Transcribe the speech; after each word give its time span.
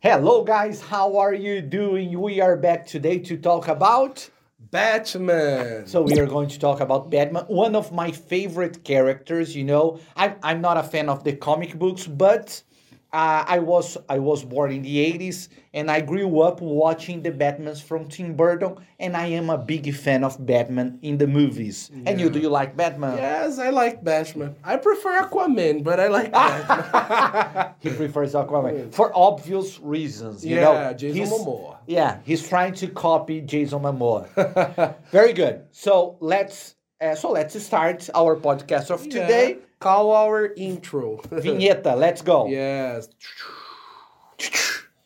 Hello, 0.00 0.44
guys. 0.44 0.80
How 0.80 1.16
are 1.16 1.34
you 1.34 1.60
doing? 1.60 2.20
We 2.20 2.40
are 2.40 2.56
back 2.56 2.86
today 2.86 3.18
to 3.18 3.36
talk 3.36 3.66
about. 3.66 4.30
Batman. 4.70 5.88
So 5.88 6.02
we 6.02 6.16
are 6.20 6.26
going 6.26 6.48
to 6.50 6.58
talk 6.60 6.78
about 6.78 7.10
Batman, 7.10 7.42
one 7.48 7.74
of 7.74 7.90
my 7.90 8.12
favorite 8.12 8.84
characters. 8.84 9.56
You 9.56 9.64
know, 9.64 9.98
I'm 10.14 10.36
I'm 10.40 10.60
not 10.60 10.76
a 10.76 10.84
fan 10.84 11.08
of 11.08 11.24
the 11.24 11.32
comic 11.32 11.76
books, 11.76 12.06
but 12.06 12.62
uh, 13.12 13.42
I 13.44 13.58
was 13.58 13.96
I 14.08 14.20
was 14.20 14.44
born 14.44 14.70
in 14.70 14.82
the 14.82 14.96
80s 15.12 15.48
and 15.74 15.90
I 15.90 16.00
grew 16.00 16.42
up 16.42 16.60
watching 16.60 17.22
the 17.22 17.32
Batmans 17.32 17.82
from 17.82 18.06
Tim 18.06 18.34
Burton 18.36 18.76
and 19.00 19.16
I 19.16 19.26
am 19.26 19.50
a 19.50 19.58
big 19.58 19.92
fan 19.94 20.22
of 20.22 20.38
Batman 20.46 21.00
in 21.02 21.18
the 21.18 21.26
movies. 21.26 21.90
And 22.06 22.20
you 22.20 22.30
do 22.30 22.38
you 22.38 22.50
like 22.50 22.76
Batman? 22.76 23.16
yes, 23.16 23.58
I 23.58 23.70
like 23.70 24.04
Batman. 24.04 24.54
I 24.62 24.76
prefer 24.76 25.22
Aquaman, 25.22 25.82
but 25.82 25.98
I 25.98 26.06
like 26.06 26.30
Batman. 26.38 27.67
He 27.80 27.90
prefers 27.90 28.34
Aquaman 28.34 28.92
for 28.92 29.12
obvious 29.16 29.78
reasons. 29.80 30.44
You 30.44 30.56
Yeah, 30.56 30.64
know, 30.64 30.92
Jason 30.94 31.16
He's- 31.16 31.30
Momoa. 31.32 31.76
Yeah, 31.86 32.18
he's 32.24 32.46
trying 32.46 32.74
to 32.74 32.88
copy 32.88 33.40
Jason 33.40 33.80
Momoa. 33.80 34.26
Very 35.10 35.32
good. 35.32 35.62
So 35.70 36.16
let's 36.20 36.74
uh, 37.00 37.14
so 37.14 37.30
let's 37.30 37.54
start 37.62 38.08
our 38.14 38.36
podcast 38.36 38.90
of 38.90 39.02
today. 39.04 39.48
Yeah. 39.50 39.64
Call 39.80 40.10
our 40.12 40.52
intro. 40.56 41.18
Vinheta, 41.30 41.96
let's 41.96 42.20
go. 42.22 42.48
yes. 42.48 43.08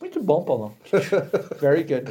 Muito 0.01 0.21
bom, 0.25 0.45
Paulo. 0.45 0.75
Very 1.61 1.85
good. 1.85 2.11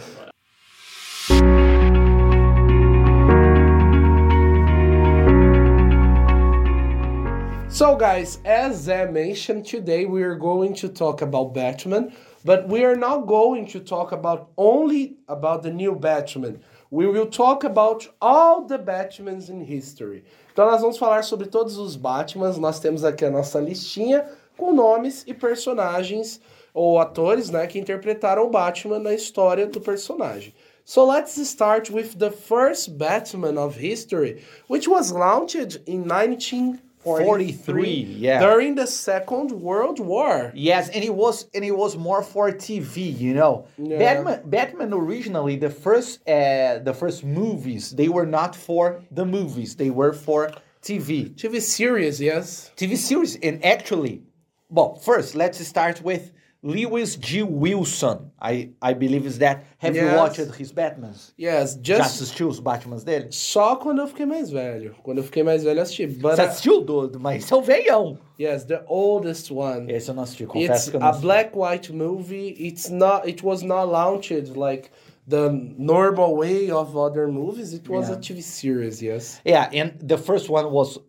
So, 7.82 7.96
guys, 7.96 8.38
as 8.46 8.88
I 8.88 9.06
mentioned 9.06 9.66
today, 9.66 10.06
we 10.06 10.22
are 10.22 10.36
going 10.36 10.76
to 10.76 10.88
talk 10.88 11.24
about 11.24 11.56
Batman, 11.56 12.14
but 12.46 12.70
we 12.70 12.86
are 12.86 12.96
not 12.96 13.26
going 13.26 13.66
to 13.70 13.80
talk 13.80 14.12
about 14.12 14.52
only 14.56 15.16
about 15.28 15.64
the 15.64 15.72
new 15.72 15.96
Batman. 15.96 16.62
We 16.92 17.08
will 17.08 17.26
talk 17.26 17.64
about 17.64 18.08
all 18.22 18.68
the 18.68 18.78
Batmans 18.78 19.50
in 19.50 19.62
history. 19.62 20.24
Então, 20.54 20.68
nós 20.68 20.82
vamos 20.82 21.00
falar 21.00 21.24
sobre 21.24 21.48
todos 21.48 21.80
os 21.80 21.96
Batmans. 21.96 22.60
Nós 22.60 22.80
temos 22.80 23.04
aqui 23.04 23.26
a 23.26 23.32
nossa 23.32 23.60
listinha 23.60 24.30
com 24.56 24.72
nomes 24.72 25.24
e 25.26 25.34
personagens 25.34 26.40
ou 26.76 27.00
atores, 27.00 27.50
né, 27.50 27.66
que 27.66 27.80
interpretaram 27.80 28.46
o 28.46 28.52
Batman 28.52 29.00
na 29.00 29.16
história 29.16 29.66
do 29.66 29.82
personagem. 29.82 30.54
So 30.86 31.04
let's 31.04 31.36
start 31.38 31.90
with 31.90 32.16
the 32.20 32.30
first 32.30 32.92
Batman 32.92 33.58
of 33.58 33.76
history, 33.80 34.44
which 34.68 34.88
was 34.88 35.10
launched 35.12 35.82
in 35.88 36.02
1943 36.08 36.91
43, 37.04 37.90
yeah. 37.92 38.40
during 38.40 38.76
the 38.76 38.86
Second 38.86 39.52
World 39.52 40.00
War. 40.00 40.52
Yes, 40.54 40.90
and 40.90 41.04
it 41.04 41.14
was 41.14 41.48
and 41.54 41.64
it 41.66 41.76
was 41.76 41.98
more 41.98 42.22
for 42.22 42.52
TV, 42.52 43.18
you 43.18 43.34
know. 43.34 43.66
Yeah. 43.78 43.98
Batman 43.98 44.42
Batman 44.46 44.94
originally 44.94 45.56
the 45.56 45.70
first 45.70 46.22
uh, 46.28 46.80
the 46.80 46.94
first 46.94 47.24
movies 47.24 47.92
they 47.92 48.10
were 48.10 48.26
not 48.26 48.56
for 48.56 49.02
the 49.12 49.26
movies, 49.26 49.76
they 49.76 49.90
were 49.90 50.14
for 50.14 50.52
TV. 50.82 51.34
TV 51.36 51.62
series, 51.62 52.22
yes. 52.22 52.72
TV 52.76 52.98
series 52.98 53.36
and 53.38 53.64
actually 53.66 54.24
well, 54.72 54.96
first 54.96 55.36
let's 55.36 55.60
start 55.68 56.02
with 56.02 56.32
Lewis 56.64 57.18
G. 57.20 57.42
Wilson. 57.42 58.32
I 58.40 58.70
I 58.82 58.94
believe 58.94 59.26
is 59.26 59.40
that. 59.40 59.64
Have 59.80 59.96
you 59.98 60.04
Yes. 60.06 60.18
watched 60.18 60.56
his 60.60 60.72
Batmans? 60.72 61.34
Yes, 61.40 61.76
Já 61.82 61.98
just 61.98 62.22
assistiu 62.22 62.48
os 62.50 62.60
Batmans 62.60 63.04
dele? 63.04 63.28
só 63.32 63.76
quando 63.76 64.00
eu 64.02 64.08
fiquei 64.08 64.26
mais 64.28 64.52
velho. 64.52 64.96
Quando 65.02 65.18
eu 65.20 65.24
fiquei 65.24 65.42
mais 65.42 65.64
velho, 65.64 65.80
eu 65.80 65.84
assisti. 65.84 66.06
But 66.06 66.36
Você 66.36 66.42
uh, 66.42 66.46
assistiu 66.46 66.82
do, 66.82 67.20
mas 67.20 67.46
seu 67.46 67.62
veião. 67.64 68.18
yes, 68.40 68.64
the 68.66 68.84
oldest 68.88 69.50
one. 69.52 69.92
Esse 69.92 70.10
eu 70.12 70.14
não 70.16 70.22
assisti, 70.24 70.46
confesso 70.46 70.72
It's 70.74 70.90
que 70.90 70.96
eu 70.98 71.00
não 71.00 71.08
a 71.08 71.10
assisti. 71.10 71.26
black 71.26 71.52
white 71.58 71.92
movie. 71.94 72.56
It's 72.60 72.90
not. 72.90 73.28
It 73.28 73.44
was 73.44 73.64
not 73.64 73.88
launched 73.92 74.56
like 74.56 74.90
the 75.28 75.50
normal 75.78 76.36
way 76.38 76.72
of 76.72 76.96
other 76.96 77.28
movies. 77.28 77.74
It 77.74 77.90
was 77.90 78.08
Yeah. 78.08 78.18
a 78.18 78.22
TV 78.22 78.42
series. 78.44 79.02
Yes. 79.02 79.42
Yeah, 79.44 79.68
and 79.74 79.94
the 80.00 80.18
first 80.18 80.48
one 80.48 80.68
was 80.72 81.00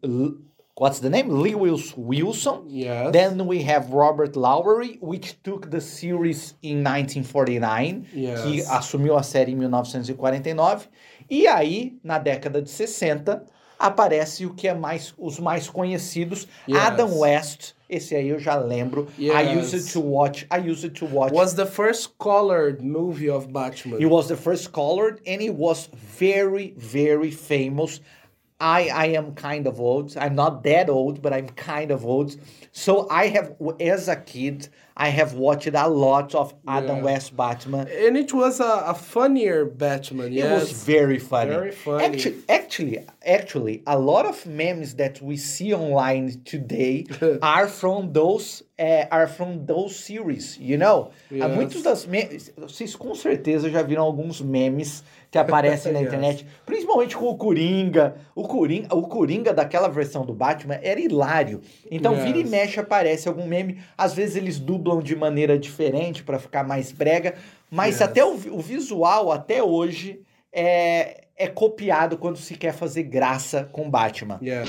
what's 0.82 0.98
the 0.98 1.08
name? 1.08 1.28
Lewis 1.30 1.94
Wilson. 1.96 2.64
Yes. 2.68 3.12
Then 3.12 3.46
we 3.46 3.62
have 3.62 3.90
Robert 3.92 4.34
Lowery, 4.34 4.98
which 5.00 5.40
took 5.44 5.70
the 5.70 5.80
series 5.80 6.56
in 6.60 6.82
1949, 6.82 8.04
Yes. 8.12 8.42
que 8.42 8.62
assumiu 8.68 9.16
a 9.16 9.22
série 9.22 9.52
em 9.52 9.56
1949. 9.56 10.88
E 11.30 11.46
aí, 11.46 11.96
na 12.02 12.18
década 12.18 12.60
de 12.60 12.68
60, 12.68 13.44
aparece 13.78 14.44
o 14.44 14.54
que 14.54 14.66
é 14.66 14.74
mais 14.74 15.14
os 15.16 15.38
mais 15.38 15.68
conhecidos, 15.68 16.48
Yes. 16.68 16.78
Adam 16.80 17.18
West. 17.18 17.74
Esse 17.88 18.16
aí 18.16 18.28
eu 18.30 18.38
já 18.40 18.56
lembro. 18.56 19.06
I 19.18 19.24
Yes. 19.26 19.72
used 19.74 19.92
to 19.92 20.00
watch. 20.00 20.46
I 20.50 20.58
used 20.70 20.90
to 20.98 21.06
watch. 21.06 21.32
Was 21.32 21.54
the 21.54 21.66
first 21.66 22.14
colored 22.18 22.82
movie 22.82 23.30
of 23.30 23.48
Batman. 23.52 23.98
He 24.00 24.06
was 24.06 24.26
the 24.28 24.36
first 24.36 24.72
colored 24.72 25.20
and 25.26 25.40
he 25.42 25.50
was 25.50 25.88
very, 26.18 26.74
very 26.76 27.30
famous. 27.30 28.00
I, 28.62 28.90
I 28.94 29.06
am 29.06 29.34
kind 29.34 29.66
of 29.66 29.80
old. 29.80 30.16
I'm 30.16 30.36
not 30.36 30.62
that 30.62 30.88
old, 30.88 31.20
but 31.20 31.32
I'm 31.32 31.48
kind 31.48 31.90
of 31.90 32.04
old. 32.06 32.36
So 32.70 33.08
I 33.10 33.26
have, 33.26 33.56
as 33.80 34.06
a 34.06 34.16
kid, 34.16 34.68
I 34.96 35.08
have 35.08 35.34
watched 35.34 35.74
a 35.74 35.88
lot 35.88 36.34
of 36.34 36.52
Adam 36.68 36.96
Yeah. 36.98 37.04
West 37.04 37.36
Batman. 37.36 37.86
and 38.06 38.16
it 38.16 38.32
was 38.32 38.60
a, 38.60 38.84
a 38.88 38.94
funnier 38.94 39.64
Batman. 39.64 40.26
It 40.26 40.32
Yes. 40.44 40.60
was 40.60 40.72
very 40.84 41.18
funny. 41.18 41.50
Very 41.50 41.72
funny. 41.72 42.04
Actually, 42.04 42.36
actually, 42.48 43.06
actually, 43.24 43.82
a 43.86 43.98
lot 43.98 44.26
of 44.26 44.44
memes 44.46 44.94
that 44.94 45.20
we 45.22 45.36
see 45.36 45.72
online 45.74 46.42
today 46.44 47.06
are 47.42 47.66
from 47.68 48.12
those 48.12 48.62
uh, 48.78 49.06
are 49.10 49.28
from 49.28 49.64
those 49.66 49.94
series. 49.96 50.58
You 50.58 50.76
know, 50.76 51.10
Há 51.30 51.46
Yes. 51.46 51.54
muitos 51.56 51.82
das 51.82 52.04
memes. 52.06 52.52
Vocês 52.58 52.94
com 52.96 53.14
certeza 53.14 53.70
já 53.70 53.82
viram 53.82 54.02
alguns 54.04 54.40
memes 54.40 55.02
que 55.30 55.38
aparecem 55.38 55.92
na 55.92 56.00
Yes. 56.02 56.08
internet, 56.08 56.46
principalmente 56.66 57.16
com 57.16 57.26
o 57.26 57.36
Coringa. 57.36 58.16
O 58.34 58.42
Coringa, 58.46 58.94
o 58.94 59.02
Coringa 59.08 59.52
daquela 59.54 59.88
versão 59.88 60.26
do 60.26 60.34
Batman 60.34 60.78
era 60.82 61.00
hilário. 61.00 61.60
Então 61.90 62.14
vira 62.16 62.36
e 62.38 62.42
Yes. 62.42 62.50
mexe 62.50 62.80
aparece 62.80 63.28
algum 63.28 63.46
meme. 63.46 63.78
Às 63.96 64.12
vezes 64.14 64.36
eles 64.36 64.58
dublam 64.58 64.81
de 65.02 65.16
maneira 65.16 65.58
diferente 65.58 66.22
para 66.22 66.38
ficar 66.38 66.64
mais 66.64 66.92
brega, 66.92 67.34
mas 67.70 67.94
Yes. 67.94 68.02
até 68.02 68.24
o, 68.24 68.34
o 68.50 68.60
visual 68.60 69.30
até 69.32 69.62
hoje 69.62 70.20
é, 70.52 71.24
é 71.36 71.46
copiado 71.48 72.18
quando 72.18 72.36
se 72.38 72.56
quer 72.56 72.72
fazer 72.72 73.04
graça 73.04 73.68
com 73.72 73.88
Batman. 73.90 74.38
Yes. 74.42 74.68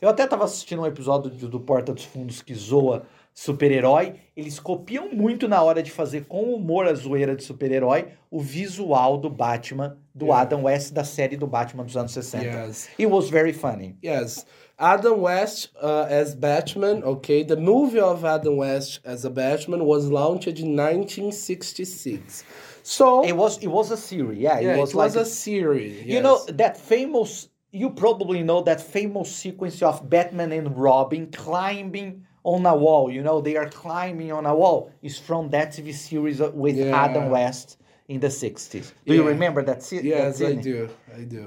Eu 0.00 0.08
até 0.08 0.26
tava 0.26 0.44
assistindo 0.44 0.82
um 0.82 0.86
episódio 0.86 1.30
do 1.30 1.60
Porta 1.60 1.92
dos 1.92 2.04
Fundos 2.04 2.42
que 2.42 2.54
zoa 2.54 3.04
super-herói. 3.38 4.14
Eles 4.36 4.58
copiam 4.58 5.12
muito 5.12 5.46
na 5.46 5.62
hora 5.62 5.80
de 5.80 5.92
fazer 5.92 6.24
com 6.24 6.52
humor 6.52 6.88
a 6.88 6.94
zoeira 6.94 7.36
de 7.36 7.44
super-herói 7.44 8.08
o 8.28 8.40
visual 8.40 9.16
do 9.16 9.30
Batman, 9.30 9.96
do 10.12 10.26
Yeah. 10.26 10.42
Adam 10.42 10.64
West 10.64 10.92
da 10.92 11.04
série 11.04 11.36
do 11.36 11.46
Batman 11.46 11.84
dos 11.84 11.96
anos 11.96 12.10
60. 12.10 12.44
Yes. 12.44 12.88
It 12.98 13.06
was 13.06 13.30
very 13.30 13.52
funny. 13.52 13.96
Yes. 14.02 14.44
Adam 14.76 15.20
West 15.20 15.70
uh, 15.80 16.06
as 16.10 16.34
Batman, 16.34 17.04
okay. 17.04 17.44
The 17.44 17.56
movie 17.56 18.00
of 18.00 18.24
Adam 18.24 18.56
West 18.56 19.00
as 19.04 19.24
a 19.24 19.30
Batman 19.30 19.84
was 19.84 20.08
launched 20.08 20.58
in 20.58 20.74
1966. 20.74 22.44
So, 22.82 23.22
It 23.24 23.36
was 23.36 23.58
it 23.58 23.68
was 23.68 23.92
a 23.92 23.96
series, 23.96 24.40
yeah. 24.40 24.58
yeah, 24.58 24.74
it 24.74 24.80
was 24.80 24.90
it 24.90 24.96
was 24.96 25.14
like 25.14 25.22
a 25.22 25.24
series. 25.24 26.04
You 26.04 26.20
know 26.22 26.42
yes. 26.44 26.56
that 26.56 26.76
famous 26.76 27.48
you 27.70 27.90
probably 27.90 28.42
know 28.42 28.62
that 28.62 28.80
famous 28.80 29.30
sequence 29.30 29.80
of 29.82 30.08
Batman 30.08 30.50
and 30.52 30.76
Robin 30.76 31.30
climbing 31.30 32.24
on 32.54 32.64
a 32.66 32.74
wall. 32.74 33.10
You 33.10 33.22
know, 33.22 33.40
they 33.40 33.56
are 33.56 33.68
climbing 33.68 34.32
on 34.32 34.46
a 34.46 34.54
wall. 34.54 34.90
Is 35.02 35.18
from 35.18 35.50
that 35.50 35.72
TV 35.72 35.92
series 35.92 36.40
with 36.40 36.76
Yeah. 36.76 37.04
Adam 37.04 37.28
West 37.30 37.76
in 38.08 38.20
the 38.20 38.28
60s. 38.30 38.92
Do 39.06 39.14
you 39.14 39.26
remember 39.26 39.62
that 39.64 39.82
se- 39.82 40.02
Yes, 40.02 40.38
that 40.38 40.48
I 40.48 40.54
do. 40.54 40.88
I 41.14 41.20
do. 41.34 41.46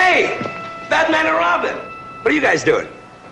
Hey, 0.00 0.38
Batman 0.88 1.26
and 1.26 1.36
Robin. 1.36 1.76
What 2.22 2.28
are 2.32 2.34
you 2.34 2.40
guys 2.40 2.64
doing? 2.64 2.88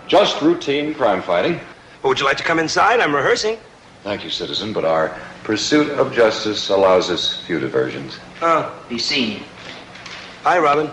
Just 0.07 0.41
routine 0.41 0.93
crime 0.93 1.21
fighting. 1.21 1.55
Well, 2.01 2.09
would 2.09 2.19
you 2.19 2.25
like 2.25 2.37
to 2.37 2.43
come 2.43 2.59
inside? 2.59 2.99
I'm 2.99 3.15
rehearsing. 3.15 3.57
Thank 4.03 4.23
you, 4.23 4.29
citizen, 4.29 4.71
but 4.73 4.85
our 4.85 5.17
pursuit 5.43 5.89
of 5.99 6.13
justice 6.13 6.69
allows 6.69 7.09
us 7.09 7.41
few 7.45 7.59
diversions. 7.59 8.19
Oh, 8.41 8.71
Be 8.87 8.97
seen. 8.97 9.43
hi, 10.43 10.57
Robin. 10.59 10.89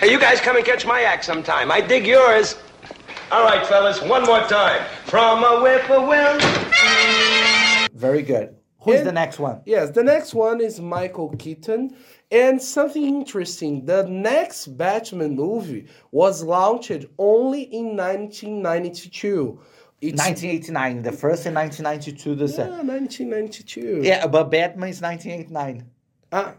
Hey, 0.00 0.10
you 0.10 0.18
guys 0.18 0.40
come 0.40 0.56
and 0.56 0.64
catch 0.64 0.86
my 0.86 1.02
act 1.02 1.26
sometime. 1.26 1.70
I 1.70 1.82
dig 1.82 2.06
yours. 2.06 2.56
All 3.30 3.44
right, 3.44 3.66
fellas, 3.66 4.00
one 4.00 4.24
more 4.24 4.40
time. 4.44 4.82
From 5.04 5.44
a 5.44 5.60
whippoorwill. 5.60 6.40
Very 7.92 8.22
good. 8.22 8.56
Who 8.80 8.92
is 8.92 9.00
And- 9.00 9.08
the 9.08 9.12
next 9.12 9.38
one? 9.38 9.60
Yes, 9.66 9.90
the 9.90 10.02
next 10.02 10.32
one 10.32 10.62
is 10.62 10.80
Michael 10.80 11.36
Keaton. 11.36 11.94
And 12.30 12.62
something 12.62 13.04
interesting, 13.04 13.84
the 13.84 14.04
next 14.04 14.68
Batman 14.78 15.34
movie 15.36 15.86
was 16.12 16.42
launched 16.42 17.04
only 17.18 17.62
in 17.64 17.94
1992. 17.94 19.60
It's 20.00 20.16
1989, 20.16 21.02
the 21.02 21.12
first 21.12 21.44
in 21.44 21.52
1992 21.52 22.34
the 22.36 22.46
yeah, 22.46 22.56
second. 22.56 22.88
1992. 22.88 24.00
Yeah, 24.02 24.26
but 24.28 24.44
Batman 24.50 24.88
is 24.88 25.02
1989. 25.02 25.84
Ah, 26.32 26.54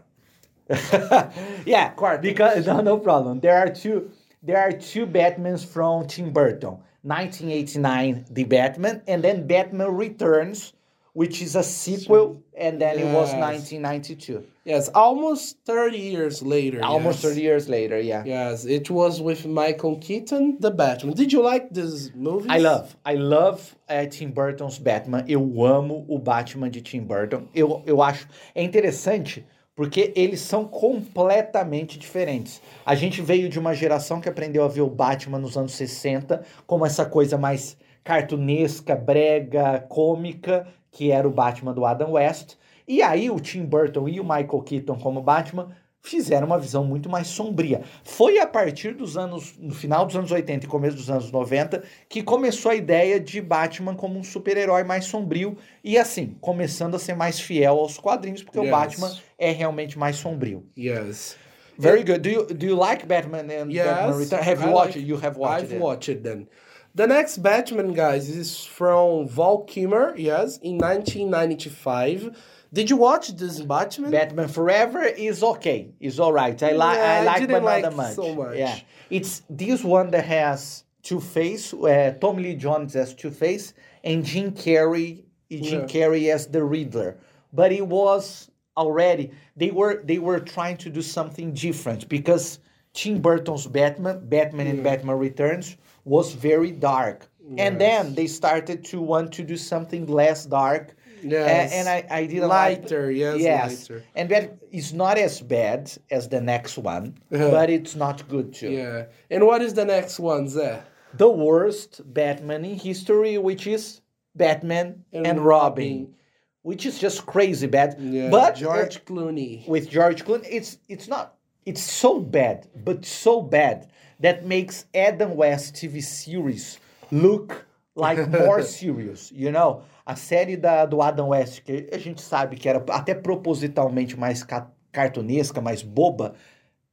yeah, 1.66 1.90
Quarto. 1.90 2.22
because 2.22 2.66
no, 2.66 2.80
no 2.80 2.98
problem. 2.98 3.40
There 3.40 3.58
are 3.58 3.68
two. 3.68 4.10
There 4.42 4.58
are 4.58 4.72
two 4.72 5.06
Batmans 5.06 5.64
from 5.64 6.06
Tim 6.06 6.32
Burton. 6.32 6.78
1989, 7.02 8.26
the 8.30 8.44
Batman, 8.44 9.02
and 9.08 9.24
then 9.24 9.46
Batman 9.46 9.94
Returns, 9.96 10.72
which 11.14 11.42
is 11.42 11.56
a 11.56 11.62
sequel, 11.62 12.42
and 12.56 12.80
then 12.80 12.96
it 12.96 13.06
was 13.06 13.34
1992. 13.34 14.44
yes, 14.64 14.88
almost 14.94 15.58
30 15.66 15.98
years 15.98 16.42
later. 16.42 16.80
Almost 16.82 17.24
yes. 17.24 17.32
30 17.32 17.40
years 17.40 17.68
later. 17.68 17.98
Yeah. 17.98 18.22
Yes, 18.24 18.64
it 18.64 18.88
was 18.88 19.20
with 19.20 19.44
Michael 19.46 19.98
Keaton, 19.98 20.58
the 20.60 20.70
Batman. 20.70 21.14
Did 21.14 21.32
you 21.32 21.42
like 21.42 21.70
this 21.70 22.12
movie? 22.14 22.48
I 22.48 22.58
love, 22.58 22.96
I 23.04 23.14
love 23.14 23.74
eh, 23.88 24.06
Tim 24.06 24.30
Burton's 24.30 24.78
Batman. 24.78 25.24
Eu 25.28 25.40
amo 25.66 26.06
o 26.08 26.18
Batman 26.18 26.70
de 26.70 26.80
Tim 26.80 27.04
Burton. 27.04 27.48
Eu, 27.52 27.82
eu 27.84 28.00
acho 28.00 28.28
é 28.54 28.62
interessante 28.62 29.44
porque 29.82 30.12
eles 30.14 30.38
são 30.38 30.64
completamente 30.64 31.98
diferentes. 31.98 32.62
A 32.86 32.94
gente 32.94 33.20
veio 33.20 33.48
de 33.48 33.58
uma 33.58 33.74
geração 33.74 34.20
que 34.20 34.28
aprendeu 34.28 34.62
a 34.62 34.68
ver 34.68 34.82
o 34.82 34.88
Batman 34.88 35.40
nos 35.40 35.56
anos 35.56 35.74
60 35.74 36.40
como 36.68 36.86
essa 36.86 37.04
coisa 37.04 37.36
mais 37.36 37.76
cartunesca, 38.04 38.94
brega, 38.94 39.84
cômica, 39.88 40.68
que 40.92 41.10
era 41.10 41.26
o 41.26 41.32
Batman 41.32 41.74
do 41.74 41.84
Adam 41.84 42.12
West. 42.12 42.54
E 42.86 43.02
aí 43.02 43.28
o 43.28 43.40
Tim 43.40 43.64
Burton 43.64 44.08
e 44.08 44.20
o 44.20 44.22
Michael 44.22 44.62
Keaton 44.62 45.00
como 45.00 45.20
Batman 45.20 45.70
fizeram 46.02 46.46
uma 46.48 46.58
visão 46.58 46.84
muito 46.84 47.08
mais 47.08 47.28
sombria. 47.28 47.82
Foi 48.02 48.38
a 48.38 48.46
partir 48.46 48.92
dos 48.92 49.16
anos, 49.16 49.54
no 49.58 49.72
final 49.74 50.04
dos 50.04 50.16
anos 50.16 50.30
80 50.32 50.66
e 50.66 50.68
começo 50.68 50.96
dos 50.96 51.08
anos 51.08 51.30
90, 51.30 51.82
que 52.08 52.22
começou 52.22 52.72
a 52.72 52.74
ideia 52.74 53.20
de 53.20 53.40
Batman 53.40 53.94
como 53.94 54.18
um 54.18 54.24
super-herói 54.24 54.82
mais 54.82 55.04
sombrio 55.04 55.56
e 55.84 55.96
assim, 55.96 56.36
começando 56.40 56.96
a 56.96 56.98
ser 56.98 57.14
mais 57.14 57.38
fiel 57.40 57.78
aos 57.78 57.98
quadrinhos, 57.98 58.42
porque 58.42 58.58
o 58.58 58.62
Yes. 58.64 58.70
Batman 58.72 59.12
é 59.38 59.50
realmente 59.52 59.96
mais 59.98 60.16
sombrio. 60.16 60.64
Yes. 60.76 61.36
Very 61.78 62.02
good. 62.04 62.18
Do 62.18 62.28
you, 62.28 62.46
do 62.46 62.66
you 62.66 62.76
like 62.76 63.06
Batman 63.06 63.44
and 63.44 63.70
Yes. 63.70 63.86
Batman 63.86 64.18
Return? 64.18 64.42
Have 64.42 64.62
you 64.62 64.68
I 64.70 64.72
watched 64.74 64.96
like- 64.96 64.98
it? 64.98 65.08
You 65.08 65.16
have 65.22 65.38
watched 65.38 65.64
I've 65.64 65.74
it. 65.74 65.80
watched 65.82 66.12
it 66.12 66.22
then. 66.22 66.46
The 66.94 67.06
next 67.06 67.38
Batman, 67.38 67.94
guys, 67.94 68.28
is 68.28 68.66
from 68.66 69.26
Val 69.26 69.60
Kilmer, 69.64 70.14
yes, 70.18 70.58
in 70.62 70.76
1995. 70.76 72.32
Did 72.72 72.88
you 72.88 72.96
watch 72.96 73.28
this 73.36 73.60
Batman? 73.60 74.10
Batman 74.10 74.48
Forever 74.48 75.02
is 75.02 75.42
okay. 75.42 75.90
Is 76.00 76.18
all 76.18 76.32
right. 76.32 76.60
I 76.62 76.72
like. 76.72 76.96
Yeah, 76.96 77.04
I 77.04 77.16
I 77.18 77.24
like, 77.24 77.40
didn't 77.40 77.50
but 77.56 77.62
like 77.64 77.82
that 77.82 77.94
much. 77.96 78.14
so 78.14 78.34
much. 78.34 78.56
Yeah, 78.56 78.78
it's 79.10 79.42
this 79.50 79.84
one 79.84 80.10
that 80.12 80.24
has 80.24 80.84
Two 81.02 81.20
Face, 81.20 81.74
uh, 81.74 82.14
Tommy 82.20 82.42
Lee 82.44 82.54
Jones 82.54 82.96
as 82.96 83.14
Two 83.14 83.30
Face, 83.30 83.74
and 84.04 84.24
Jim 84.24 84.52
Carrey, 84.52 85.24
Jim 85.50 85.80
Yeah. 85.82 85.86
Carrey 85.86 86.32
as 86.32 86.46
the 86.46 86.64
Riddler. 86.64 87.18
But 87.52 87.72
it 87.72 87.86
was 87.86 88.50
already 88.76 89.32
they 89.54 89.70
were 89.70 90.02
they 90.04 90.18
were 90.18 90.40
trying 90.40 90.78
to 90.78 90.88
do 90.88 91.02
something 91.02 91.52
different 91.52 92.08
because 92.08 92.58
Tim 92.94 93.20
Burton's 93.20 93.66
Batman, 93.66 94.26
Batman 94.28 94.66
and 94.66 94.82
Batman 94.82 95.18
Returns, 95.18 95.76
was 96.06 96.32
very 96.32 96.70
dark, 96.70 97.28
and 97.58 97.78
then 97.78 98.14
they 98.14 98.26
started 98.26 98.82
to 98.86 99.00
want 99.02 99.30
to 99.32 99.42
do 99.42 99.58
something 99.58 100.06
less 100.06 100.46
dark. 100.46 100.96
Yes. 101.22 101.72
A- 101.72 101.74
and 101.76 101.88
I, 101.88 102.06
I 102.10 102.26
didn't 102.26 102.48
like 102.48 102.82
Lighter, 102.82 103.10
yes, 103.10 103.38
yes, 103.40 103.90
lighter. 103.90 104.04
and 104.14 104.28
that 104.30 104.58
is 104.70 104.92
not 104.92 105.18
as 105.18 105.40
bad 105.40 105.90
as 106.10 106.28
the 106.28 106.40
next 106.40 106.76
one, 106.78 107.14
but 107.30 107.70
it's 107.70 107.94
not 107.94 108.28
good 108.28 108.52
too. 108.54 108.70
Yeah. 108.70 109.04
And 109.30 109.46
what 109.46 109.62
is 109.62 109.74
the 109.74 109.84
next 109.84 110.18
one, 110.18 110.46
Zé? 110.46 110.82
The 111.14 111.28
worst 111.28 112.00
Batman 112.12 112.64
in 112.64 112.78
history, 112.78 113.38
which 113.38 113.66
is 113.66 114.00
Batman 114.34 115.04
and, 115.12 115.26
And 115.26 115.40
Robin, 115.44 115.84
Robin. 115.98 116.14
which 116.62 116.86
is 116.86 116.98
just 116.98 117.26
crazy 117.26 117.66
bad. 117.66 117.96
Yeah, 118.00 118.30
but 118.30 118.56
George 118.56 118.96
uh, 118.96 119.00
Clooney. 119.00 119.66
with 119.68 119.90
George 119.90 120.24
Clooney, 120.24 120.46
it's 120.50 120.78
it's 120.88 121.08
not 121.08 121.34
it's 121.66 121.82
so 121.82 122.18
bad, 122.18 122.66
but 122.84 123.04
so 123.04 123.42
bad 123.42 123.88
that 124.20 124.46
makes 124.46 124.86
Adam 124.94 125.36
West 125.36 125.74
TV 125.74 126.02
series 126.02 126.78
look 127.10 127.66
like 127.96 128.20
more 128.28 128.62
serious, 128.64 129.30
you 129.34 129.50
know? 129.50 129.82
A 130.06 130.16
série 130.16 130.56
da, 130.56 130.84
do 130.86 131.00
Adam 131.00 131.28
West, 131.28 131.62
que 131.62 131.88
a 131.92 131.98
gente 131.98 132.20
sabe 132.20 132.56
que 132.56 132.68
era 132.68 132.82
até 132.90 133.14
propositalmente 133.14 134.18
mais 134.18 134.42
ca- 134.42 134.70
cartunesca, 134.90 135.60
mais 135.60 135.82
boba, 135.82 136.34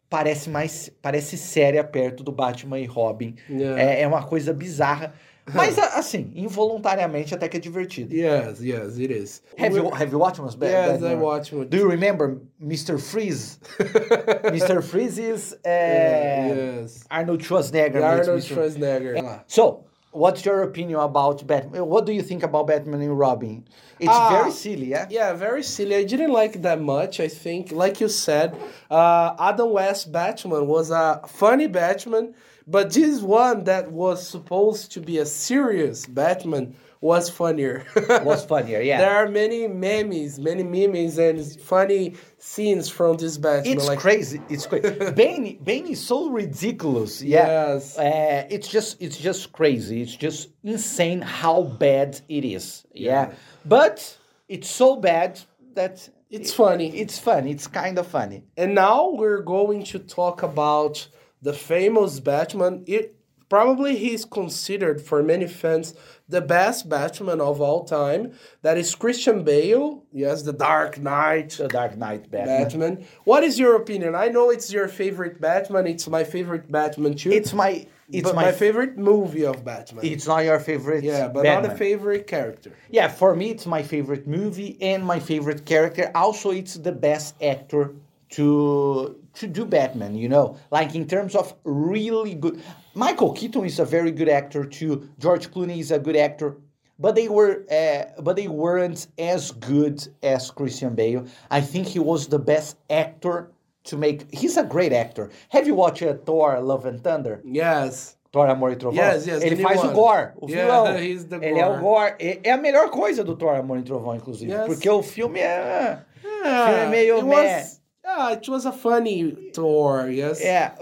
parece 0.10 0.50
mais 0.50 0.92
parece 1.02 1.38
séria 1.38 1.84
perto 1.84 2.24
do 2.24 2.32
Batman 2.32 2.80
e 2.80 2.86
Robin. 2.86 3.36
Yeah. 3.50 3.82
É, 3.82 4.02
é 4.02 4.08
uma 4.08 4.24
coisa 4.24 4.54
bizarra, 4.54 5.14
mas 5.54 5.78
assim, 5.80 6.32
involuntariamente 6.36 7.34
até 7.34 7.48
que 7.50 7.58
é 7.58 7.60
divertido. 7.60 8.14
Yes, 8.14 8.62
yes, 8.62 8.98
it 9.00 9.12
is. 9.12 9.42
Have 9.58 9.76
you 9.76 9.90
have 9.90 10.12
you 10.12 10.20
watched 10.20 10.40
Ba- 10.58 10.66
Yes, 10.68 10.92
Batman? 11.02 11.12
I 11.12 11.16
watched. 11.16 11.56
Do 11.70 11.78
you 11.78 11.90
remember 11.90 12.38
Mr. 12.62 13.00
Freeze? 13.00 13.60
Mr. 14.54 14.84
Freeze 14.84 15.18
is 15.18 15.54
uh, 15.66 15.68
yes. 15.68 17.06
Arnold 17.10 17.42
Schwarzenegger. 17.44 18.04
Arnold. 18.04 18.44
Schwarzenegger. 18.44 19.44
So, 19.48 19.86
what's 20.12 20.44
your 20.46 20.64
opinion 20.64 21.00
about 21.00 21.46
Batman? 21.46 21.86
What 21.86 22.06
do 22.06 22.12
you 22.14 22.22
think 22.22 22.44
about 22.44 22.68
Batman 22.68 23.02
and 23.02 23.18
Robin? 23.18 23.66
It's 24.00 24.10
Ah, 24.12 24.30
very 24.30 24.52
silly, 24.52 24.88
yeah? 24.88 25.08
Yeah, 25.10 25.34
very 25.34 25.64
silly. 25.64 25.96
I 25.96 26.04
didn't 26.04 26.32
like 26.32 26.62
that 26.62 26.82
much. 26.82 27.20
I 27.20 27.28
think, 27.28 27.72
like 27.72 28.00
you 28.02 28.10
said, 28.10 28.56
uh, 28.90 29.36
Adam 29.40 29.72
West 29.72 30.12
Batman 30.12 30.68
was 30.68 30.90
a 30.92 31.22
funny 31.28 31.68
Batman, 31.68 32.34
but 32.66 32.94
this 32.94 33.22
one 33.22 33.64
that 33.66 33.92
was 33.92 34.26
supposed 34.28 34.92
to 34.94 35.02
be 35.02 35.18
a 35.18 35.26
serious 35.26 36.06
Batman 36.06 36.76
was 37.02 37.30
funnier. 37.30 37.86
Was 38.24 38.44
funnier, 38.44 38.82
yeah. 38.82 38.98
There 38.98 39.16
are 39.16 39.30
many 39.30 39.68
memes, 39.68 40.38
many 40.38 40.64
memes, 40.64 41.18
and 41.18 41.40
funny 41.62 42.16
scenes 42.38 42.90
from 42.90 43.16
this 43.18 43.38
Batman. 43.38 43.78
It's 43.78 43.88
like, 43.88 44.00
crazy. 44.00 44.42
It's 44.50 44.66
crazy. 44.66 45.12
Bane, 45.16 45.60
Bane 45.64 45.88
is 45.88 46.02
so 46.06 46.30
ridiculous. 46.30 47.22
Yeah. 47.22 47.48
Yes. 47.48 47.98
Uh, 47.98 48.48
it's 48.50 48.68
just 48.68 49.02
it's 49.02 49.18
just 49.18 49.54
crazy. 49.54 50.02
It's 50.02 50.16
just 50.16 50.50
insane 50.64 51.22
how 51.22 51.64
bad 51.64 52.20
it 52.28 52.44
is. 52.44 52.86
Yeah. 52.94 53.32
But 53.66 54.18
it's 54.50 54.70
so 54.70 54.98
bad 54.98 55.40
that 55.76 56.10
It's 56.30 56.54
funny. 56.54 56.96
It's 57.00 57.18
fun. 57.18 57.48
It's 57.48 57.68
kind 57.68 57.98
of 57.98 58.08
funny. 58.08 58.44
And 58.56 58.76
now 58.76 59.12
we're 59.12 59.42
going 59.42 59.84
to 59.86 60.00
talk 60.00 60.44
about 60.44 61.08
the 61.42 61.54
famous 61.54 62.20
Batman. 62.20 62.84
It 62.86 63.16
probably 63.50 63.98
he's 63.98 64.26
considered 64.26 65.02
for 65.02 65.22
many 65.24 65.48
fans 65.48 65.94
the 66.30 66.42
best 66.42 66.88
Batman 66.88 67.42
of 67.42 67.60
all 67.60 67.84
time. 67.84 68.34
That 68.62 68.78
is 68.78 68.94
Christian 68.94 69.44
Bale. 69.44 70.04
Yes, 70.14 70.44
the 70.44 70.54
Dark 70.54 71.00
Knight 71.00 71.50
The 71.52 71.68
Dark 71.68 71.98
Knight 71.98 72.30
Batman. 72.30 72.64
Batman. 72.64 73.06
What 73.24 73.44
is 73.44 73.58
your 73.58 73.76
opinion? 73.76 74.16
I 74.16 74.28
know 74.28 74.52
it's 74.52 74.72
your 74.72 74.88
favorite 74.88 75.42
Batman. 75.42 75.88
It's 75.88 76.08
my 76.08 76.24
favorite 76.24 76.72
Batman 76.72 77.16
too. 77.16 77.32
It's 77.32 77.54
my 77.54 77.88
it's 78.12 78.34
my, 78.34 78.46
my 78.46 78.52
favorite 78.52 78.98
movie 78.98 79.46
of 79.46 79.64
Batman. 79.64 80.06
It's 80.06 80.28
not 80.28 80.40
your 80.46 80.60
favorite. 80.60 81.04
yeah, 81.04 81.28
but 81.28 81.44
Batman. 81.44 81.64
not 81.64 81.74
a 81.74 81.78
favorite 81.78 82.28
character. 82.28 82.72
Yeah, 82.90 83.08
for 83.08 83.36
me, 83.36 83.52
it's 83.52 83.66
my 83.66 83.84
favorite 83.84 84.28
movie 84.28 84.78
and 84.82 85.06
my 85.06 85.20
favorite 85.20 85.66
character. 85.66 86.12
Also, 86.16 86.52
it's 86.52 86.76
the 86.76 86.92
best 86.92 87.36
actor 87.42 87.94
to 88.32 89.20
to 89.34 89.48
do 89.48 89.66
Batman. 89.66 90.16
You 90.16 90.30
know, 90.30 90.58
like 90.72 90.96
in 90.96 91.08
terms 91.08 91.36
of 91.36 91.54
really 91.64 92.36
good. 92.36 92.62
Michael 92.96 93.34
Keaton 93.34 93.66
is 93.66 93.80
a 93.80 93.86
very 93.86 94.12
good 94.12 94.30
actor 94.30 94.66
too. 94.66 95.10
George 95.20 95.52
Clooney 95.52 95.80
is 95.80 95.92
a 95.92 96.00
good 96.00 96.16
actor, 96.16 96.58
but 96.98 97.16
they 97.16 97.28
were 97.28 97.66
uh, 97.72 98.22
but 98.22 98.36
they 98.36 98.48
weren't 98.48 99.08
as 99.18 99.52
good 99.52 100.06
as 100.24 100.52
Christian 100.52 100.96
Bale. 100.96 101.26
I 101.52 101.62
think 101.62 101.88
he 101.88 102.00
was 102.00 102.28
the 102.28 102.40
best 102.40 102.78
actor 102.90 103.52
to 103.86 103.98
make. 103.98 104.34
He's 104.34 104.58
a 104.58 104.64
great 104.64 104.94
actor. 104.94 105.30
Have 105.50 105.68
you 105.68 105.76
watched 105.76 106.04
uh, 106.04 106.16
Thor: 106.26 106.60
Love 106.60 106.86
and 106.86 107.04
Thunder? 107.04 107.42
Yes. 107.46 108.16
Thor, 108.32 108.48
Amor 108.48 108.72
e 108.72 108.76
Trovão. 108.76 108.96
Yes, 108.96 109.26
yes, 109.26 109.44
Ele 109.44 109.56
faz 109.56 109.84
o 109.84 109.88
one. 109.88 109.96
Gorr, 109.96 110.34
o 110.40 110.48
Yeah, 110.48 110.68
vilão. 110.68 111.00
he's 111.02 111.26
the 111.26 111.38
Ele 111.38 111.60
é 111.60 111.66
o 111.66 111.80
Gorr. 111.80 112.16
É 112.20 112.52
a 112.52 112.58
melhor 112.58 112.92
coisa 112.92 113.24
do 113.24 113.36
Thor, 113.36 113.56
Amor 113.56 113.80
e 113.80 113.82
Trovão, 113.82 114.16
inclusive. 114.16 114.52
Yes. 114.52 114.66
Porque 114.68 114.88
o 114.88 115.02
filme 115.02 115.40
é... 115.40 116.04
Yeah, 116.24 116.68
filme 116.68 116.80
é 116.80 116.90
meio 116.90 117.16
it 117.16 117.26
was, 117.26 117.82
yeah, 118.06 118.34
it 118.34 118.52
was 118.52 118.66
a 118.68 118.72
funny 118.72 119.32
tour. 119.52 120.10
Yes. 120.10 120.40
É, 120.42 120.74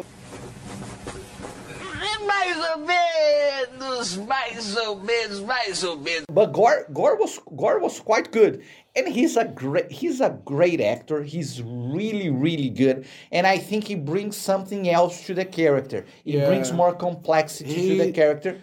Mais 2.58 2.76
ou 2.76 3.78
menos, 3.78 4.18
mais 4.18 4.76
ou 4.78 4.96
menos, 4.98 5.40
mais 5.42 5.84
ou 5.84 5.98
menos. 5.98 6.26
but 6.32 6.52
Gorr, 6.52 6.86
Gorr 6.92 7.16
was 7.20 7.40
Gorr 7.56 7.80
was 7.80 8.00
quite 8.00 8.32
good, 8.32 8.62
and 8.96 9.08
he's 9.08 9.38
a 9.38 9.46
great 9.46 9.92
he's 9.92 10.22
a 10.22 10.30
great 10.46 10.82
actor. 10.82 11.22
He's 11.24 11.62
really 11.62 12.30
really 12.30 12.70
good, 12.70 13.06
and 13.32 13.46
I 13.46 13.58
think 13.60 13.88
he 13.88 13.96
brings 13.96 14.36
something 14.36 14.90
else 14.90 15.26
to 15.28 15.34
the 15.34 15.46
character. 15.46 16.06
He 16.24 16.38
Yeah. 16.38 16.48
brings 16.48 16.72
more 16.74 16.94
complexity 16.94 17.98
to 17.98 18.04
the 18.06 18.12
character. 18.12 18.58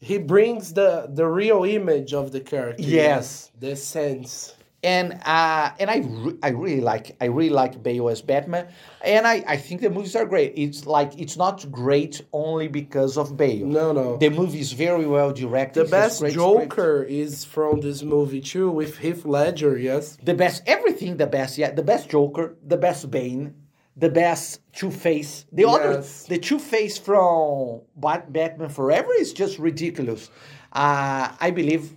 he 0.00 0.18
brings 0.18 0.72
the 0.74 1.06
the 1.08 1.26
real 1.26 1.64
image 1.64 2.12
of 2.14 2.30
the 2.32 2.40
character. 2.40 2.82
Yes. 2.82 3.50
the 3.60 3.74
sense. 3.76 4.54
And 4.84 5.14
uh, 5.24 5.70
and 5.80 5.90
I 5.90 5.96
re- 6.06 6.38
I 6.42 6.48
really 6.50 6.80
like 6.80 7.16
I 7.20 7.26
really 7.26 7.50
like 7.50 7.82
Bale 7.82 8.08
as 8.10 8.22
Batman, 8.22 8.68
and 9.02 9.26
I, 9.26 9.42
I 9.48 9.56
think 9.56 9.80
the 9.80 9.90
movies 9.90 10.14
are 10.14 10.26
great. 10.26 10.52
It's 10.56 10.86
like 10.86 11.18
it's 11.18 11.36
not 11.36 11.70
great 11.72 12.22
only 12.32 12.68
because 12.68 13.16
of 13.16 13.36
Bale. 13.36 13.66
No, 13.66 13.92
no. 13.92 14.16
The 14.18 14.28
movie 14.28 14.60
is 14.60 14.72
very 14.72 15.06
well 15.06 15.32
directed. 15.32 15.86
The 15.86 15.90
best 15.90 16.20
great 16.20 16.32
script. 16.32 16.70
Joker 16.70 17.02
is 17.02 17.44
from 17.44 17.80
this 17.80 18.02
movie 18.02 18.40
too, 18.40 18.70
with 18.70 18.98
Heath 18.98 19.24
Ledger. 19.24 19.76
Yes. 19.78 20.18
the 20.22 20.34
best 20.34 20.62
everything 20.66 21.16
the 21.16 21.26
best 21.26 21.58
yeah 21.58 21.70
the 21.70 21.82
best 21.82 22.08
Joker 22.10 22.54
the 22.64 22.76
best 22.76 23.10
Bane 23.10 23.54
the 23.96 24.08
best 24.10 24.60
Two 24.72 24.90
Face 24.90 25.46
the 25.52 25.64
other 25.64 26.04
the 26.28 26.38
Two 26.38 26.58
Face 26.58 26.98
from 26.98 27.80
Batman 27.96 28.68
Forever 28.68 29.12
is 29.18 29.32
just 29.32 29.58
ridiculous. 29.58 30.30
Uh, 30.72 31.30
I 31.40 31.50
believe. 31.50 31.92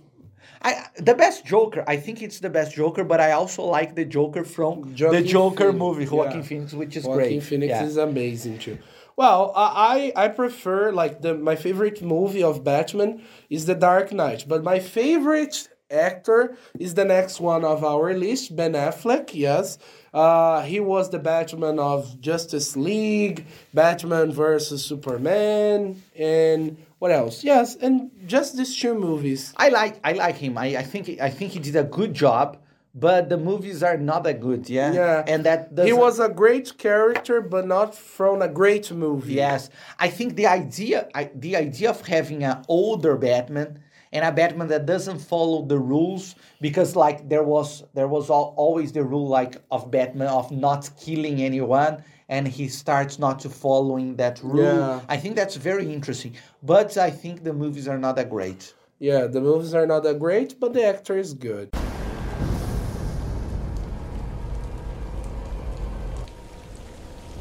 I, 0.62 0.86
the 0.96 1.14
best 1.14 1.44
Joker, 1.44 1.84
I 1.86 1.96
think 1.96 2.22
it's 2.22 2.40
the 2.40 2.50
best 2.50 2.74
Joker, 2.74 3.04
but 3.04 3.20
I 3.20 3.32
also 3.32 3.64
like 3.64 3.94
the 3.94 4.04
Joker 4.04 4.44
from 4.44 4.94
the 4.94 5.22
Joker 5.22 5.72
Phoenix, 5.72 5.78
movie, 5.78 6.06
Joaquin 6.06 6.36
yeah. 6.38 6.42
Phoenix, 6.42 6.72
which 6.72 6.96
is 6.96 7.04
Joaquin 7.04 7.28
great. 7.28 7.42
Phoenix 7.42 7.70
yeah. 7.70 7.84
is 7.84 7.96
amazing 7.96 8.58
too. 8.58 8.78
Well, 9.16 9.52
I 9.56 10.12
I 10.16 10.24
I 10.24 10.28
prefer 10.28 10.92
like 10.92 11.22
the 11.22 11.34
my 11.34 11.56
favorite 11.56 12.02
movie 12.02 12.42
of 12.42 12.64
Batman 12.64 13.22
is 13.50 13.66
The 13.66 13.74
Dark 13.74 14.12
Knight, 14.12 14.44
but 14.46 14.62
my 14.62 14.78
favorite 14.78 15.68
actor 15.90 16.56
is 16.78 16.94
the 16.94 17.04
next 17.04 17.40
one 17.40 17.64
of 17.64 17.84
our 17.84 18.14
list, 18.14 18.54
Ben 18.54 18.72
Affleck. 18.72 19.30
Yes, 19.34 19.78
uh, 20.12 20.62
he 20.62 20.80
was 20.80 21.10
the 21.10 21.18
Batman 21.18 21.78
of 21.78 22.20
Justice 22.20 22.76
League, 22.76 23.46
Batman 23.74 24.32
versus 24.32 24.84
Superman, 24.84 26.02
and 26.16 26.76
what 26.98 27.10
else? 27.10 27.44
Yes, 27.44 27.76
and 27.76 28.10
just 28.26 28.56
these 28.56 28.76
two 28.76 28.94
movies. 28.94 29.52
I 29.56 29.68
like 29.68 30.00
I 30.04 30.12
like 30.12 30.36
him. 30.36 30.58
I, 30.58 30.76
I 30.78 30.82
think 30.82 31.20
I 31.20 31.30
think 31.30 31.52
he 31.52 31.58
did 31.60 31.76
a 31.76 31.84
good 31.84 32.12
job, 32.14 32.58
but 32.94 33.28
the 33.28 33.36
movies 33.36 33.82
are 33.82 33.96
not 33.96 34.24
that 34.24 34.40
good. 34.40 34.68
Yeah, 34.68 34.92
Yeah, 34.92 35.24
and 35.26 35.44
that 35.44 35.68
he 35.70 35.76
doesn't- 35.76 35.96
was 35.96 36.18
a 36.20 36.28
great 36.28 36.76
character, 36.78 37.40
but 37.40 37.66
not 37.66 37.94
from 37.94 38.42
a 38.42 38.48
great 38.48 38.90
movie. 38.92 39.34
Yes, 39.34 39.70
I 39.98 40.08
think 40.08 40.34
the 40.36 40.46
idea, 40.46 41.08
I, 41.14 41.30
the 41.34 41.56
idea 41.56 41.90
of 41.90 42.04
having 42.06 42.42
an 42.44 42.64
older 42.68 43.16
Batman 43.16 43.80
and 44.12 44.24
a 44.24 44.32
Batman 44.32 44.68
that 44.68 44.86
doesn't 44.86 45.18
follow 45.18 45.64
the 45.64 45.78
rules, 45.78 46.34
because 46.60 46.96
like 46.96 47.28
there 47.28 47.42
was 47.42 47.84
there 47.94 48.08
was 48.08 48.30
al- 48.30 48.54
always 48.56 48.92
the 48.92 49.04
rule 49.04 49.28
like 49.28 49.56
of 49.70 49.90
Batman 49.90 50.28
of 50.28 50.50
not 50.50 50.90
killing 51.00 51.40
anyone, 51.42 52.02
and 52.28 52.46
he 52.48 52.68
starts 52.68 53.18
not 53.18 53.38
to 53.40 53.48
following 53.48 54.16
that 54.16 54.40
rule. 54.42 54.62
Yeah. 54.64 55.00
I 55.08 55.16
think 55.16 55.36
that's 55.36 55.56
very 55.56 55.92
interesting, 55.92 56.34
but 56.62 56.96
I 56.96 57.10
think 57.10 57.44
the 57.44 57.52
movies 57.52 57.88
are 57.88 57.98
not 57.98 58.16
that 58.16 58.30
great. 58.30 58.74
Yeah, 58.98 59.26
the 59.26 59.40
movies 59.40 59.74
are 59.74 59.86
not 59.86 60.02
that 60.02 60.18
great, 60.18 60.58
but 60.58 60.72
the 60.72 60.84
actor 60.84 61.16
is 61.16 61.32
good. 61.32 61.70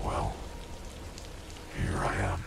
Well, 0.05 0.33
here 1.75 1.97
I 1.97 2.15
am. 2.15 2.43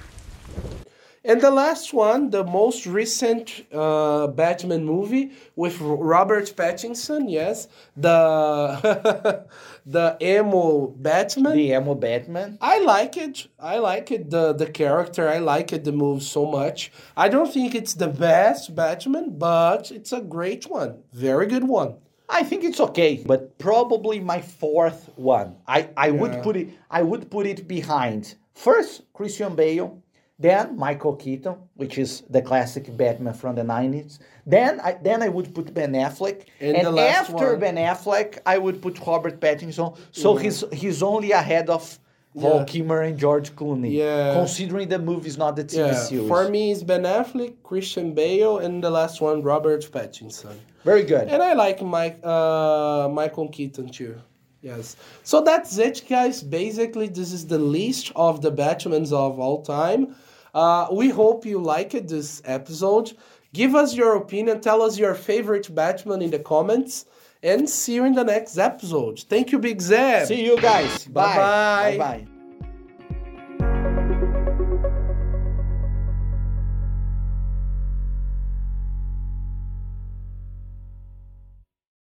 And 1.22 1.42
the 1.42 1.50
last 1.50 1.92
one, 1.92 2.30
the 2.30 2.44
most 2.44 2.86
recent 2.86 3.66
uh, 3.72 4.26
Batman 4.28 4.84
movie 4.84 5.32
with 5.54 5.78
Robert 5.80 6.46
Pattinson, 6.56 7.30
yes, 7.30 7.68
the 7.94 9.44
the 9.86 10.16
emo 10.22 10.86
Batman. 10.96 11.52
The 11.56 11.72
emo 11.72 11.94
Batman. 11.94 12.56
I 12.62 12.80
like 12.80 13.18
it. 13.18 13.48
I 13.58 13.78
like 13.78 14.10
it. 14.10 14.30
The 14.30 14.54
the 14.54 14.66
character. 14.66 15.28
I 15.28 15.38
like 15.38 15.74
it. 15.74 15.84
The 15.84 15.92
movie 15.92 16.24
so 16.24 16.46
much. 16.46 16.90
I 17.18 17.28
don't 17.28 17.52
think 17.52 17.74
it's 17.74 17.94
the 17.94 18.08
best 18.08 18.74
Batman, 18.74 19.36
but 19.38 19.90
it's 19.90 20.12
a 20.12 20.22
great 20.22 20.70
one. 20.70 21.02
Very 21.12 21.46
good 21.46 21.68
one. 21.68 21.96
I 22.30 22.44
think 22.44 22.64
it's 22.64 22.80
okay, 22.80 23.22
but 23.26 23.58
probably 23.58 24.20
my 24.20 24.40
fourth 24.40 25.10
one. 25.16 25.56
I, 25.66 25.90
I 25.96 26.12
would 26.12 26.42
put 26.42 26.56
it 26.56 26.68
I 26.90 27.02
would 27.02 27.30
put 27.30 27.46
it 27.46 27.66
behind 27.68 28.36
first 28.54 29.02
Christian 29.12 29.56
Bale, 29.56 30.02
then 30.40 30.76
Michael 30.86 31.14
Keaton, 31.16 31.54
which 31.76 31.98
is 31.98 32.22
the 32.30 32.40
classic 32.42 32.84
Batman 32.96 33.34
from 33.34 33.54
the 33.56 33.64
nineties. 33.64 34.18
Then 34.46 34.80
I 34.80 34.92
then 35.08 35.22
I 35.22 35.28
would 35.28 35.54
put 35.54 35.66
Ben 35.74 35.92
Affleck, 35.92 36.38
And 36.60 36.76
and, 36.76 36.86
the 36.86 36.90
last 36.90 37.30
after 37.30 37.48
one- 37.52 37.60
Ben 37.60 37.76
Affleck, 37.76 38.38
I 38.46 38.56
would 38.64 38.80
put 38.82 38.94
Robert 39.06 39.36
Pattinson. 39.44 39.96
So 40.12 40.28
he's 40.36 40.64
he's 40.72 41.02
only 41.02 41.30
ahead 41.32 41.68
of 41.70 41.98
Val 42.34 42.58
Yeah. 42.58 42.64
Kilmer 42.64 43.00
and 43.08 43.18
George 43.18 43.48
Clooney. 43.58 43.92
Yeah. 43.92 44.34
considering 44.40 44.88
the 44.88 44.98
movie's 45.10 45.36
not 45.36 45.52
the 45.56 45.64
TV 45.64 45.78
Yeah, 45.88 45.94
series. 45.94 46.28
for 46.28 46.48
me, 46.48 46.62
it's 46.72 46.82
Ben 46.90 47.02
Affleck, 47.18 47.54
Christian 47.64 48.14
Bale, 48.14 48.58
and 48.64 48.82
the 48.86 48.90
last 48.98 49.20
one, 49.20 49.42
Robert 49.42 49.82
Pattinson. 49.94 50.54
very 50.84 51.02
good. 51.12 51.26
And 51.28 51.42
I 51.42 51.52
like 51.64 51.78
Mike, 51.82 52.18
uh, 52.24 53.08
Michael 53.20 53.48
Keaton 53.56 53.88
too. 53.98 54.14
Yes. 54.62 54.96
So 55.22 55.40
that's 55.40 55.78
it, 55.78 56.04
guys. 56.08 56.42
Basically, 56.42 57.08
this 57.08 57.32
is 57.32 57.46
the 57.46 57.58
list 57.58 58.12
of 58.14 58.42
the 58.42 58.52
Batmans 58.52 59.12
of 59.12 59.38
all 59.38 59.62
time. 59.62 60.14
Uh, 60.54 60.88
we 60.92 61.08
hope 61.08 61.46
you 61.46 61.58
liked 61.58 62.08
this 62.08 62.42
episode. 62.44 63.12
Give 63.52 63.74
us 63.74 63.94
your 63.94 64.16
opinion. 64.16 64.60
Tell 64.60 64.82
us 64.82 64.98
your 64.98 65.14
favorite 65.14 65.74
Batman 65.74 66.22
in 66.22 66.30
the 66.30 66.38
comments. 66.38 67.06
And 67.42 67.68
see 67.68 67.94
you 67.94 68.04
in 68.04 68.14
the 68.14 68.24
next 68.24 68.58
episode. 68.58 69.20
Thank 69.20 69.50
you, 69.50 69.58
Big 69.58 69.80
Zeb. 69.80 70.26
See 70.26 70.44
you 70.44 70.60
guys. 70.60 71.06
Bye. 71.06 71.36
Bye 71.36 71.96
bye. 71.98 72.39